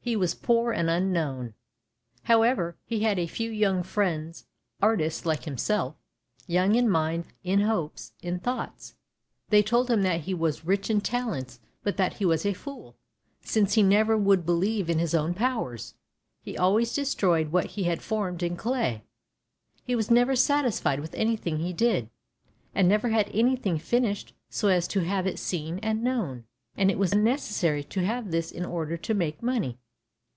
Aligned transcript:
He 0.00 0.16
was 0.16 0.34
poor 0.34 0.72
and 0.72 0.88
unknown; 0.88 1.52
however, 2.22 2.78
he 2.86 3.00
had 3.00 3.18
a 3.18 3.26
few 3.26 3.50
young 3.50 3.82
friends, 3.82 4.46
artists 4.80 5.26
like 5.26 5.44
himself, 5.44 5.96
young 6.46 6.76
in 6.76 6.88
mind, 6.88 7.26
in 7.44 7.60
hopes, 7.60 8.12
in 8.22 8.40
thoughts. 8.40 8.94
They 9.50 9.62
told 9.62 9.90
him 9.90 10.00
that 10.04 10.22
he 10.22 10.32
was 10.32 10.64
rich 10.64 10.88
in 10.88 11.02
talents 11.02 11.60
but 11.82 11.98
that 11.98 12.14
he 12.14 12.24
was 12.24 12.46
a 12.46 12.54
fool, 12.54 12.96
since 13.42 13.74
he 13.74 13.82
never 13.82 14.16
would 14.16 14.46
believe 14.46 14.88
in 14.88 14.98
his 14.98 15.12
own 15.14 15.34
powers. 15.34 15.92
He 16.40 16.56
always 16.56 16.94
destroyed 16.94 17.52
what 17.52 17.72
he 17.72 17.82
had 17.82 18.00
formed 18.00 18.42
in 18.42 18.56
clay; 18.56 19.02
he 19.84 19.94
was 19.94 20.10
never 20.10 20.34
satisfied 20.34 21.00
with 21.00 21.14
any 21.16 21.36
thing 21.36 21.58
he 21.58 21.74
did, 21.74 22.08
and 22.74 22.88
never 22.88 23.10
had 23.10 23.30
anything 23.34 23.76
finished 23.76 24.32
so 24.48 24.68
as 24.68 24.88
to 24.88 25.00
have 25.04 25.26
it 25.26 25.38
seen 25.38 25.78
and 25.80 26.02
known, 26.02 26.44
and 26.78 26.90
it 26.90 26.98
was 26.98 27.14
necessary 27.14 27.84
to 27.84 28.00
have 28.06 28.30
this 28.30 28.50
in 28.50 28.64
order 28.64 28.96
to 28.96 29.12
make 29.12 29.42
money. 29.42 29.76